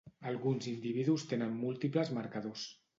[0.29, 2.69] Alguns individus tenen múltiples marcadors.